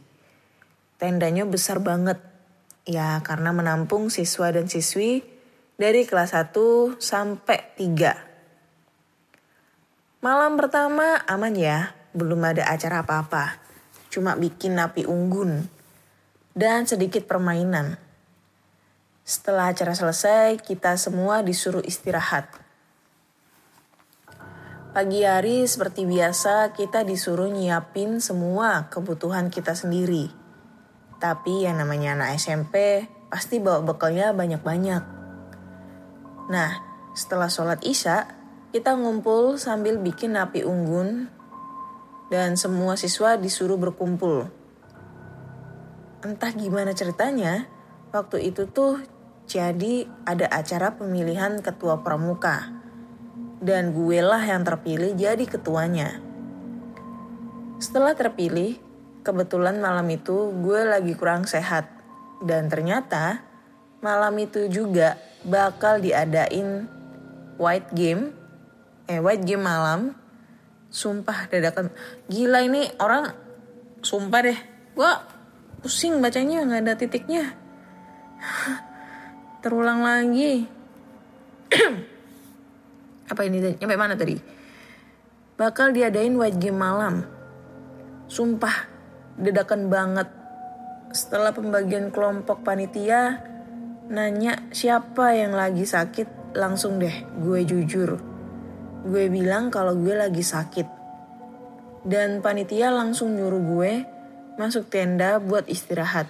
[0.98, 2.18] Tendanya besar banget.
[2.90, 5.22] Ya karena menampung siswa dan siswi
[5.78, 8.28] dari kelas 1 sampai 3.
[10.26, 13.62] Malam pertama aman ya, belum ada acara apa-apa.
[14.10, 15.70] Cuma bikin api unggun
[16.58, 18.02] dan sedikit permainan.
[19.22, 22.50] Setelah acara selesai, kita semua disuruh istirahat.
[24.98, 30.47] Pagi hari seperti biasa kita disuruh nyiapin semua kebutuhan kita sendiri.
[31.18, 35.04] Tapi yang namanya anak SMP pasti bawa bekalnya banyak-banyak.
[36.48, 36.72] Nah,
[37.18, 38.30] setelah sholat isya,
[38.70, 41.28] kita ngumpul sambil bikin api unggun
[42.30, 44.48] dan semua siswa disuruh berkumpul.
[46.22, 47.66] Entah gimana ceritanya,
[48.14, 49.02] waktu itu tuh
[49.48, 52.70] jadi ada acara pemilihan ketua pramuka.
[53.58, 56.22] Dan gue lah yang terpilih jadi ketuanya.
[57.82, 58.78] Setelah terpilih,
[59.28, 61.92] kebetulan malam itu gue lagi kurang sehat.
[62.40, 63.44] Dan ternyata
[64.00, 66.88] malam itu juga bakal diadain
[67.60, 68.32] white game.
[69.12, 70.16] Eh white game malam.
[70.88, 71.92] Sumpah dadakan.
[72.32, 73.36] Gila ini orang
[74.00, 74.60] sumpah deh.
[74.96, 75.12] Gue
[75.84, 77.52] pusing bacanya nggak ada titiknya.
[79.62, 80.64] Terulang lagi.
[83.32, 83.76] Apa ini?
[83.76, 84.40] Nyampe mana tadi?
[85.60, 87.28] Bakal diadain white game malam.
[88.28, 88.97] Sumpah,
[89.38, 90.28] dadakan banget.
[91.14, 93.40] Setelah pembagian kelompok panitia,
[94.10, 98.18] nanya siapa yang lagi sakit, langsung deh gue jujur.
[99.08, 100.98] Gue bilang kalau gue lagi sakit.
[102.04, 103.92] Dan panitia langsung nyuruh gue
[104.58, 106.28] masuk tenda buat istirahat.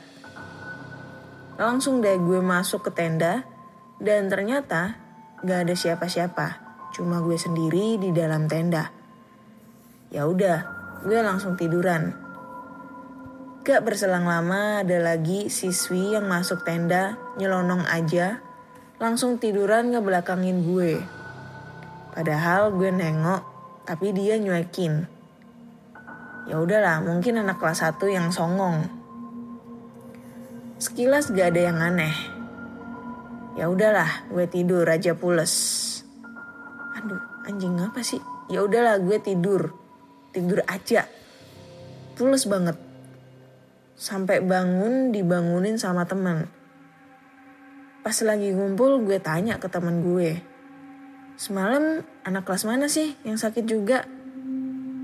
[1.57, 3.47] Langsung deh gue masuk ke tenda
[3.97, 4.99] dan ternyata
[5.41, 6.47] gak ada siapa-siapa.
[6.93, 8.93] Cuma gue sendiri di dalam tenda.
[10.13, 10.65] Ya udah,
[11.01, 12.26] gue langsung tiduran.
[13.67, 18.39] Gak berselang lama ada lagi siswi yang masuk tenda nyelonong aja
[18.95, 21.03] langsung tiduran ngebelakangin gue.
[22.15, 23.43] Padahal gue nengok
[23.83, 25.03] tapi dia nyuekin.
[26.47, 28.87] Ya udahlah, mungkin anak kelas 1 yang songong.
[30.79, 32.15] Sekilas gak ada yang aneh.
[33.59, 35.51] Ya udahlah, gue tidur aja pules.
[36.95, 38.23] Aduh, anjing apa sih?
[38.47, 39.75] Ya udahlah, gue tidur.
[40.31, 41.03] Tidur aja.
[42.15, 42.86] Pules banget.
[43.97, 46.45] Sampai bangun dibangunin sama teman.
[48.05, 50.37] Pas lagi ngumpul gue tanya ke teman gue.
[51.33, 54.05] Semalam anak kelas mana sih yang sakit juga?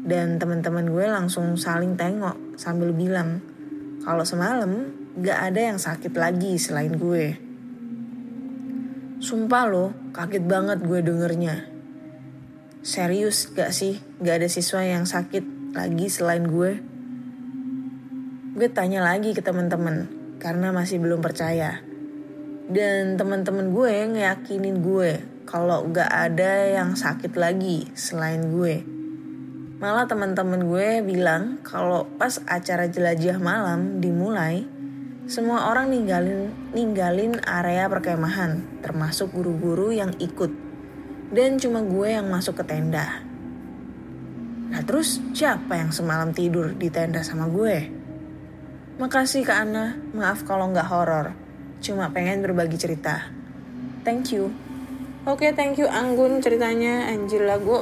[0.05, 3.41] Dan teman-teman gue langsung saling tengok sambil bilang
[4.05, 7.33] kalau semalam gak ada yang sakit lagi selain gue.
[9.25, 11.65] Sumpah loh, kaget banget gue dengernya.
[12.85, 16.92] Serius gak sih gak ada siswa yang sakit lagi selain gue?
[18.53, 20.05] Gue tanya lagi ke teman-teman
[20.37, 21.81] karena masih belum percaya.
[22.69, 28.85] Dan teman-teman gue ngeyakinin gue kalau gak ada yang sakit lagi selain gue.
[29.81, 34.69] Malah teman-teman gue bilang kalau pas acara jelajah malam dimulai,
[35.25, 40.53] semua orang ninggalin ninggalin area perkemahan, termasuk guru-guru yang ikut.
[41.33, 43.25] Dan cuma gue yang masuk ke tenda.
[44.69, 48.02] Nah terus siapa yang semalam tidur di tenda sama gue?
[48.93, 51.33] Makasih Kak Ana, maaf kalau nggak horor.
[51.81, 53.25] Cuma pengen berbagi cerita.
[54.05, 54.53] Thank you.
[55.25, 57.09] Oke, thank you Anggun ceritanya.
[57.09, 57.81] Anjir lah gue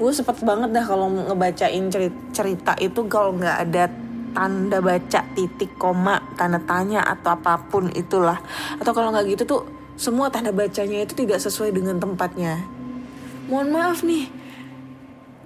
[0.00, 3.84] gue sepet banget dah kalau ngebacain cerita, cerita itu kalau nggak ada
[4.32, 8.40] tanda baca titik koma tanda tanya atau apa pun itulah
[8.80, 9.62] atau kalau nggak gitu tuh
[10.00, 12.64] semua tanda bacanya itu tidak sesuai dengan tempatnya
[13.52, 14.24] mohon maaf nih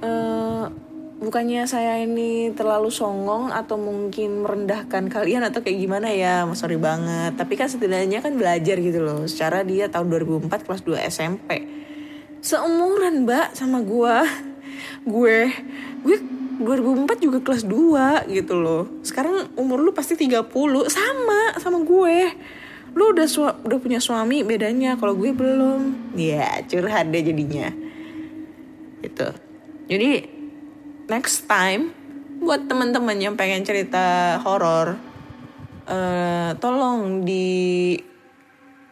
[0.06, 0.86] eh
[1.16, 6.44] bukannya saya ini terlalu songong atau mungkin merendahkan kalian atau kayak gimana ya?
[6.52, 7.35] Sorry banget.
[7.37, 9.24] Tapi kan setidaknya kan belajar gitu loh.
[9.24, 11.50] Secara dia tahun 2004 kelas 2 SMP
[12.46, 14.22] seumuran mbak sama gua.
[15.02, 15.50] Gue
[16.07, 16.18] gue
[16.57, 18.87] 2004 juga kelas 2 gitu loh.
[19.02, 20.46] Sekarang umur lu pasti 30
[20.87, 22.18] sama sama gue.
[22.96, 26.14] Lu udah sua- udah punya suami bedanya kalau gue belum.
[26.14, 27.68] Ya curhat deh jadinya.
[29.02, 29.29] Gitu.
[29.87, 30.36] Jadi
[31.06, 31.94] next time
[32.42, 34.98] buat teman-teman yang pengen cerita horor
[35.86, 37.94] eh tolong di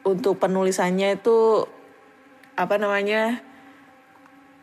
[0.07, 1.66] untuk penulisannya itu
[2.55, 3.42] apa namanya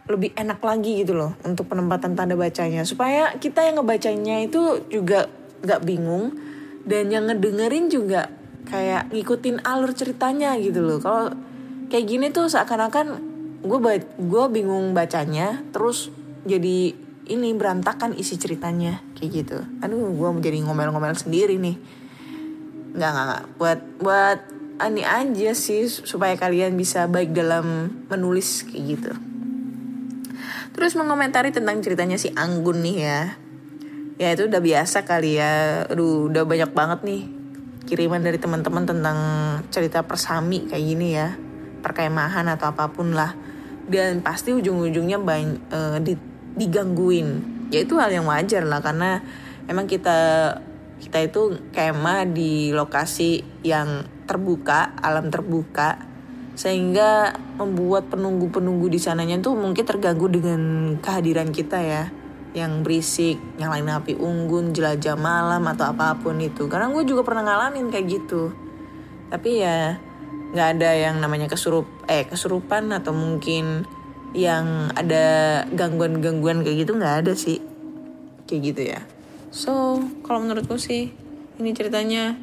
[0.08, 2.88] lebih enak lagi gitu loh untuk penempatan tanda bacanya.
[2.88, 5.28] Supaya kita yang ngebacanya itu juga
[5.62, 6.34] nggak bingung
[6.88, 8.32] dan yang ngedengerin juga
[8.66, 10.98] kayak ngikutin alur ceritanya gitu loh.
[11.04, 11.36] Kalau
[11.92, 13.20] kayak gini tuh seakan-akan
[13.62, 13.80] gue
[14.18, 16.10] gue bingung bacanya terus
[16.50, 19.58] jadi ini berantakan isi ceritanya kayak gitu.
[19.80, 21.80] Aduh gue jadi ngomel-ngomel sendiri nih.
[22.92, 23.44] Nggak nggak nggak.
[23.56, 24.40] Buat buat
[24.82, 29.12] ini aja sih supaya kalian bisa baik dalam menulis kayak gitu.
[30.76, 33.22] Terus mengomentari tentang ceritanya si Anggun nih ya.
[34.20, 35.86] Ya itu udah biasa kali ya.
[35.88, 37.22] Aduh udah banyak banget nih
[37.88, 39.18] kiriman dari teman-teman tentang
[39.72, 41.36] cerita persami kayak gini ya.
[41.82, 43.34] Perkemahan atau apa pun lah.
[43.92, 45.60] Dan pasti ujung-ujungnya banyak
[46.06, 46.14] di,
[46.56, 49.24] digangguin ya itu hal yang wajar lah karena
[49.72, 50.20] emang kita
[51.02, 55.98] kita itu kemah di lokasi yang terbuka alam terbuka
[56.54, 62.04] sehingga membuat penunggu-penunggu di sananya tuh mungkin terganggu dengan kehadiran kita ya
[62.52, 66.68] yang berisik, nyalain api unggun, jelajah malam atau apa pun itu.
[66.68, 68.52] Karena gue juga pernah ngalamin kayak gitu.
[69.32, 69.96] Tapi ya
[70.52, 73.88] nggak ada yang namanya kesurup, eh kesurupan atau mungkin
[74.32, 77.60] yang ada gangguan-gangguan kayak gitu nggak ada sih,
[78.48, 79.02] kayak gitu ya.
[79.52, 81.12] So kalau menurutku sih
[81.60, 82.40] ini ceritanya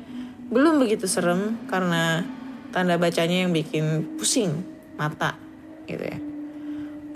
[0.53, 2.25] belum begitu serem karena
[2.73, 4.65] tanda bacanya yang bikin pusing
[5.01, 5.41] mata
[5.89, 6.19] gitu ya.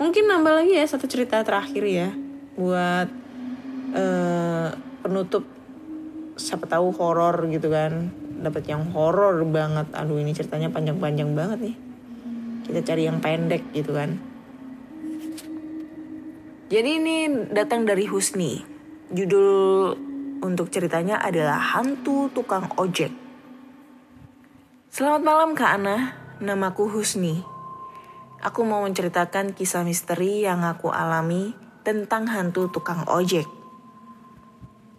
[0.01, 2.09] Mungkin nambah lagi ya satu cerita terakhir ya
[2.57, 3.07] buat
[3.93, 4.69] uh,
[5.05, 5.45] penutup.
[6.33, 8.09] Siapa tahu horor gitu kan.
[8.41, 9.93] Dapat yang horor banget.
[9.93, 11.75] Aduh ini ceritanya panjang-panjang banget nih.
[12.65, 14.32] Kita cari yang pendek gitu kan
[16.73, 18.57] jadi ini datang dari Husni
[19.13, 19.93] judul
[20.41, 23.13] untuk ceritanya adalah hantu tukang ojek
[24.89, 27.45] selamat malam kak Ana namaku Husni
[28.41, 31.53] aku mau menceritakan kisah misteri yang aku alami
[31.83, 33.43] tentang hantu tukang ojek.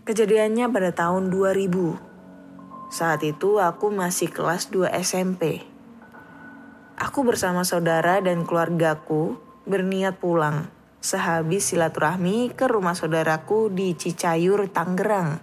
[0.04, 2.92] Kejadiannya pada tahun 2000.
[2.92, 5.64] Saat itu aku masih kelas 2 SMP.
[7.00, 10.73] Aku bersama saudara dan keluargaku berniat pulang
[11.04, 15.36] sehabis silaturahmi ke rumah saudaraku di Cicayur, Tangerang.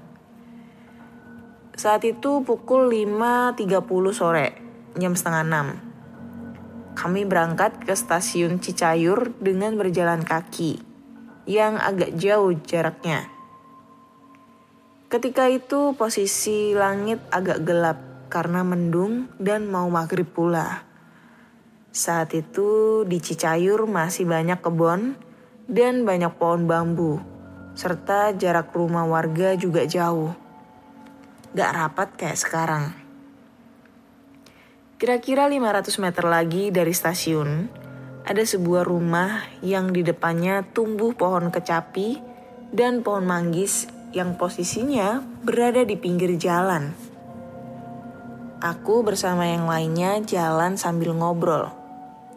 [1.77, 3.69] Saat itu pukul 5.30
[4.09, 4.57] sore,
[4.97, 5.45] jam setengah
[6.97, 6.97] 6.
[6.97, 10.81] kami berangkat ke stasiun Cicayur dengan berjalan kaki
[11.45, 13.29] yang agak jauh jaraknya.
[15.13, 17.97] Ketika itu posisi langit agak gelap
[18.33, 20.83] karena mendung dan mau maghrib pula.
[21.93, 25.30] Saat itu di Cicayur masih banyak kebun
[25.69, 27.21] dan banyak pohon bambu,
[27.75, 30.33] serta jarak rumah warga juga jauh.
[31.51, 32.85] Gak rapat kayak sekarang.
[35.01, 37.65] Kira-kira 500 meter lagi dari stasiun,
[38.21, 42.21] ada sebuah rumah yang di depannya tumbuh pohon kecapi
[42.69, 46.93] dan pohon manggis yang posisinya berada di pinggir jalan.
[48.61, 51.80] Aku bersama yang lainnya jalan sambil ngobrol.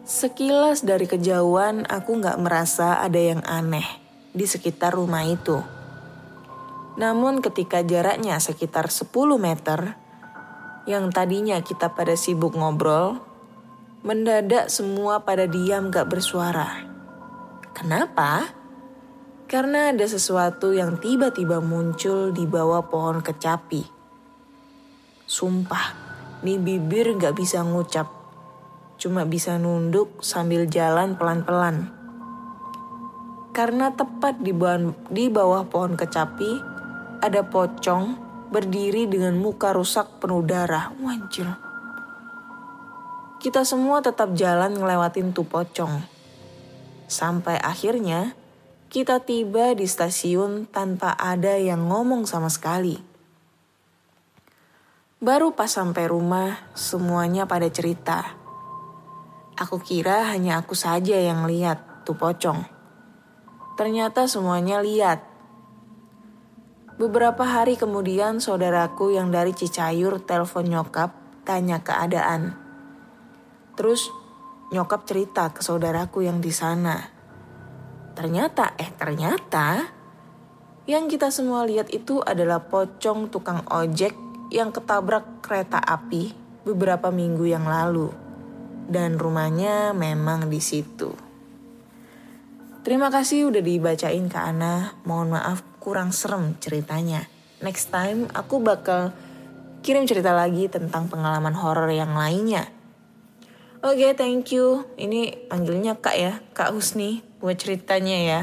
[0.05, 3.89] Sekilas dari kejauhan aku nggak merasa ada yang aneh
[4.37, 5.65] di sekitar rumah itu.
[7.01, 9.09] Namun ketika jaraknya sekitar 10
[9.41, 9.97] meter,
[10.85, 13.17] yang tadinya kita pada sibuk ngobrol,
[14.05, 16.85] mendadak semua pada diam gak bersuara.
[17.73, 18.53] Kenapa?
[19.49, 23.81] Karena ada sesuatu yang tiba-tiba muncul di bawah pohon kecapi.
[25.25, 25.85] Sumpah,
[26.45, 28.24] nih bibir gak bisa ngucap.
[28.95, 31.91] Cuma bisa nunduk sambil jalan pelan-pelan.
[33.55, 36.59] Karena tepat di bawah, di bawah pohon kecapi,
[37.23, 38.19] ada pocong
[38.51, 40.91] berdiri dengan muka rusak penuh darah.
[40.99, 41.47] Wanjil.
[43.39, 46.01] Kita semua tetap jalan ngelewatin tuh pocong.
[47.05, 48.33] Sampai akhirnya
[48.89, 52.97] kita tiba di stasiun tanpa ada yang ngomong sama sekali.
[55.19, 58.44] Baru pas sampai rumah, semuanya pada cerita.
[59.55, 62.67] Aku kira hanya aku saja yang lihat tuh pocong.
[63.79, 65.23] Ternyata semuanya lihat.
[66.99, 71.15] Beberapa hari kemudian saudaraku yang dari Cicayur telepon nyokap
[71.47, 72.51] tanya keadaan.
[73.79, 74.11] Terus
[74.75, 76.99] nyokap cerita ke saudaraku yang di sana.
[78.11, 79.87] Ternyata, eh ternyata
[80.83, 84.11] yang kita semua lihat itu adalah pocong tukang ojek
[84.51, 86.35] yang ketabrak kereta api
[86.67, 88.24] beberapa minggu yang lalu.
[88.85, 91.13] Dan rumahnya memang di situ.
[92.85, 94.93] Terima kasih udah dibacain ke Ana.
[95.09, 97.25] Mohon maaf kurang serem ceritanya.
[97.65, 99.09] Next time aku bakal
[99.81, 102.69] kirim cerita lagi tentang pengalaman horor yang lainnya.
[103.85, 104.85] Oke, okay, thank you.
[104.97, 108.41] Ini panggilnya Kak ya, Kak Husni buat ceritanya ya.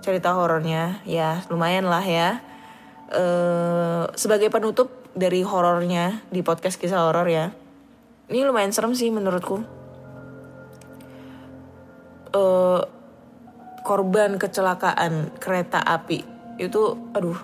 [0.00, 2.40] Cerita horornya ya lumayan lah ya.
[3.12, 7.52] Uh, sebagai penutup dari horornya di podcast kisah horor ya.
[8.30, 9.64] Ini lumayan serem sih menurutku.
[12.32, 12.80] Uh,
[13.82, 16.24] korban kecelakaan kereta api
[16.56, 17.36] itu aduh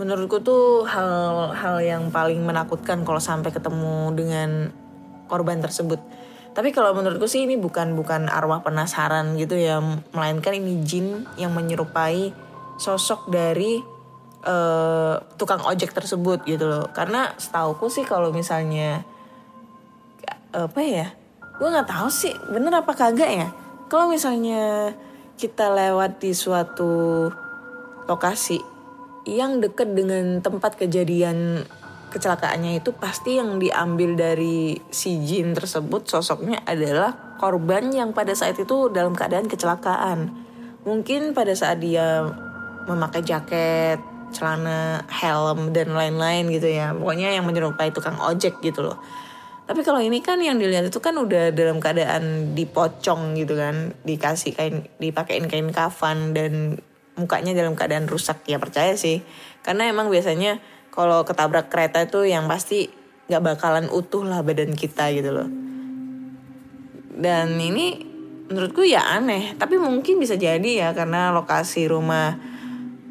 [0.00, 4.50] menurutku tuh hal-hal yang paling menakutkan kalau sampai ketemu dengan
[5.28, 6.00] korban tersebut.
[6.50, 9.78] Tapi kalau menurutku sih ini bukan bukan arwah penasaran gitu ya,
[10.10, 12.34] melainkan ini jin yang menyerupai
[12.80, 13.78] sosok dari
[14.42, 16.90] uh, tukang ojek tersebut gitu loh.
[16.90, 19.06] Karena setauku sih kalau misalnya
[20.50, 21.08] apa ya,
[21.58, 23.48] gue nggak tahu sih bener apa kagak ya.
[23.90, 24.94] Kalau misalnya
[25.34, 27.26] kita lewat di suatu
[28.06, 28.60] lokasi
[29.28, 31.62] yang dekat dengan tempat kejadian
[32.10, 38.58] kecelakaannya itu pasti yang diambil dari si Jin tersebut sosoknya adalah korban yang pada saat
[38.58, 40.34] itu dalam keadaan kecelakaan.
[40.82, 42.26] Mungkin pada saat dia
[42.90, 44.02] memakai jaket,
[44.34, 46.90] celana, helm dan lain-lain gitu ya.
[46.90, 48.98] Pokoknya yang menyerupai tukang ojek gitu loh.
[49.70, 54.50] Tapi kalau ini kan yang dilihat itu kan udah dalam keadaan dipocong gitu kan, dikasih
[54.58, 56.82] kain, dipakein kain kafan dan
[57.14, 59.22] mukanya dalam keadaan rusak ya percaya sih.
[59.62, 60.58] Karena emang biasanya
[60.90, 62.90] kalau ketabrak kereta itu yang pasti
[63.30, 65.46] nggak bakalan utuh lah badan kita gitu loh.
[67.14, 68.02] Dan ini
[68.50, 72.34] menurutku ya aneh, tapi mungkin bisa jadi ya karena lokasi rumah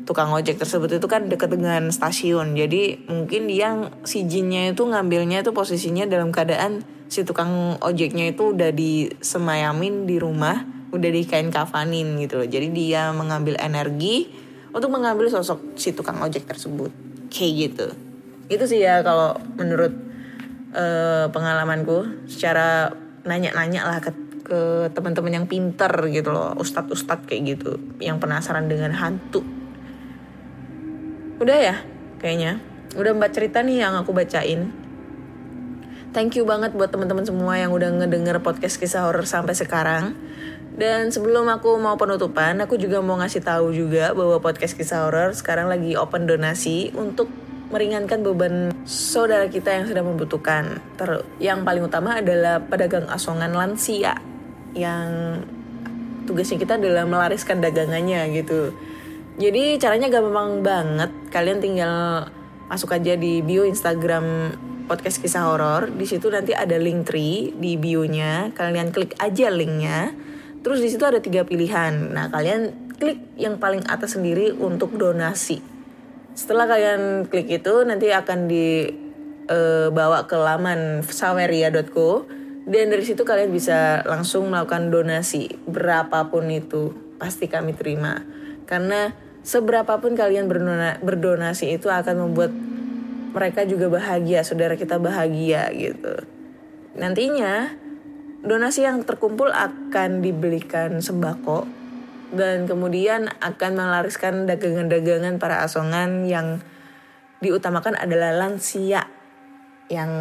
[0.09, 2.57] tukang ojek tersebut itu kan deket dengan stasiun.
[2.57, 8.57] Jadi mungkin dia si jinnya itu ngambilnya itu posisinya dalam keadaan si tukang ojeknya itu
[8.57, 12.49] udah disemayamin di rumah udah di kain kafanin gitu loh.
[12.49, 14.25] Jadi dia mengambil energi
[14.73, 16.89] untuk mengambil sosok si tukang ojek tersebut.
[17.29, 17.87] Kayak gitu.
[18.49, 19.93] Itu sih ya kalau menurut
[20.73, 22.25] uh, pengalamanku.
[22.25, 22.89] Secara
[23.29, 24.09] nanya-nanya lah ke
[24.41, 26.57] ke teman-teman yang pinter gitu loh.
[26.57, 27.77] Ustadz-ustadz kayak gitu.
[28.01, 29.59] Yang penasaran dengan hantu
[31.39, 31.75] Udah ya
[32.19, 32.59] kayaknya.
[32.99, 34.75] Udah mbak cerita nih yang aku bacain.
[36.09, 40.17] Thank you banget buat teman-teman semua yang udah ngedenger podcast kisah horor sampai sekarang.
[40.73, 45.37] Dan sebelum aku mau penutupan, aku juga mau ngasih tahu juga bahwa podcast kisah horor
[45.37, 47.29] sekarang lagi open donasi untuk
[47.69, 50.81] meringankan beban saudara kita yang sedang membutuhkan.
[50.97, 54.17] Ter yang paling utama adalah pedagang asongan lansia
[54.73, 55.39] yang
[56.25, 58.73] tugasnya kita adalah melariskan dagangannya gitu.
[59.39, 61.11] Jadi caranya gampang banget.
[61.31, 62.27] Kalian tinggal
[62.67, 64.51] masuk aja di bio Instagram
[64.83, 65.95] podcast kisah horor.
[65.95, 68.51] Di situ nanti ada link tree di bio-nya.
[68.51, 70.11] Kalian klik aja linknya.
[70.59, 72.11] Terus di situ ada tiga pilihan.
[72.11, 75.63] Nah kalian klik yang paling atas sendiri untuk donasi.
[76.35, 82.27] Setelah kalian klik itu nanti akan dibawa ke laman saweria.co
[82.67, 88.19] dan dari situ kalian bisa langsung melakukan donasi berapapun itu pasti kami terima
[88.69, 89.09] karena
[89.43, 92.51] seberapapun kalian berdona- berdonasi itu akan membuat
[93.29, 96.25] mereka juga bahagia saudara kita bahagia gitu
[96.97, 97.73] nantinya
[98.43, 101.67] donasi yang terkumpul akan dibelikan sembako
[102.29, 106.61] dan kemudian akan melariskan dagangan-dagangan para asongan yang
[107.41, 109.09] diutamakan adalah lansia
[109.89, 110.11] yang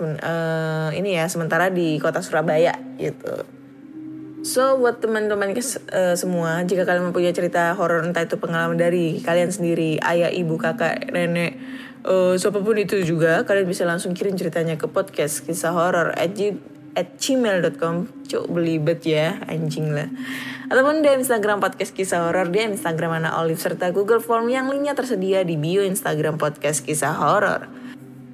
[0.00, 3.55] eh, ini ya sementara di kota Surabaya gitu.
[4.46, 9.50] So buat teman-teman eh, semua, jika kalian mempunyai cerita horor entah itu pengalaman dari kalian
[9.50, 11.58] sendiri, ayah, ibu, kakak, nenek,
[12.06, 16.38] eh, siapa pun itu juga, kalian bisa langsung kirim ceritanya ke podcast kisah horor at,
[17.18, 18.06] gmail.com.
[18.30, 20.06] Cuk belibet ya, anjing lah.
[20.70, 24.94] Ataupun di Instagram podcast kisah horor, di Instagram Ana Olive serta Google Form yang linknya
[24.94, 27.85] tersedia di bio Instagram podcast kisah horor.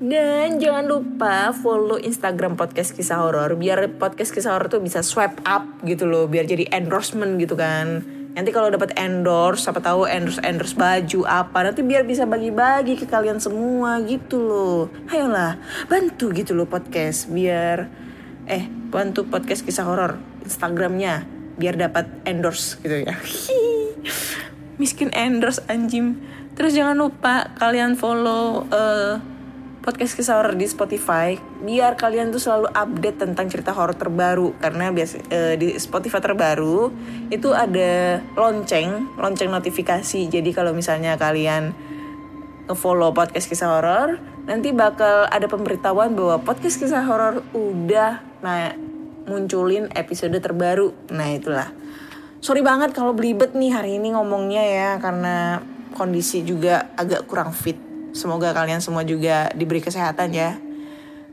[0.03, 5.38] Dan jangan lupa follow Instagram podcast kisah horor biar podcast kisah horor tuh bisa swipe
[5.46, 8.03] up gitu loh, biar jadi endorsement gitu kan.
[8.34, 13.07] Nanti kalau dapat endorse, siapa tahu endorse endorse baju apa, nanti biar bisa bagi-bagi ke
[13.07, 14.90] kalian semua gitu loh.
[15.07, 17.86] Ayolah, bantu gitu loh podcast biar
[18.50, 21.22] eh bantu podcast kisah horor Instagramnya
[21.62, 23.14] biar dapat endorse gitu ya.
[24.82, 26.18] Miskin endorse anjing.
[26.59, 29.30] Terus jangan lupa kalian follow eh,
[29.83, 34.55] podcast kisah horor di Spotify biar kalian tuh selalu update tentang cerita horor terbaru.
[34.62, 36.95] Karena biasa eh, di Spotify terbaru
[37.35, 40.30] itu ada lonceng lonceng notifikasi.
[40.30, 41.74] Jadi kalau misalnya kalian
[42.70, 48.78] nge-follow podcast kisah horor nanti bakal ada pemberitahuan bahwa podcast kisah horor udah nah
[49.26, 50.95] munculin episode terbaru.
[51.11, 51.74] Nah itulah.
[52.39, 55.62] Sorry banget kalau belibet nih hari ini ngomongnya ya karena
[55.95, 60.60] kondisi juga agak kurang fit Semoga kalian semua juga diberi kesehatan ya.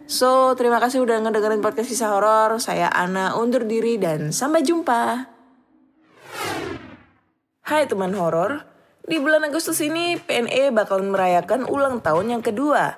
[0.10, 2.58] So, terima kasih udah ngedengerin podcast kisah horor.
[2.58, 5.30] Saya Ana undur diri dan sampai jumpa.
[7.70, 8.66] Hai teman horor,
[9.06, 12.98] di bulan Agustus ini PNE bakal merayakan ulang tahun yang kedua.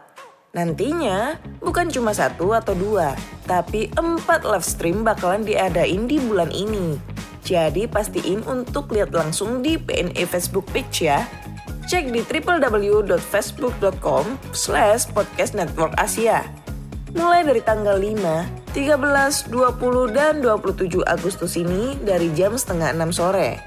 [0.55, 6.95] Nantinya bukan cuma satu atau dua, tapi empat live stream bakalan diadain di bulan ini.
[7.43, 11.27] Jadi pastiin untuk lihat langsung di PNE Facebook page ya.
[11.81, 16.45] Cek di www.facebook.com slash podcast network Asia.
[17.17, 23.57] Mulai dari tanggal 5, 13, 20, dan 27 Agustus ini dari jam setengah 6 sore.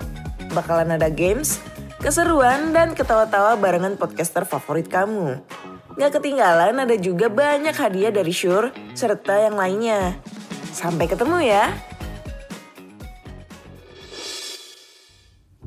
[0.54, 1.58] Bakalan ada games,
[1.98, 5.42] keseruan, dan ketawa-tawa barengan podcaster favorit kamu.
[5.94, 10.18] Gak ketinggalan ada juga banyak hadiah dari Shure serta yang lainnya.
[10.74, 11.93] Sampai ketemu ya!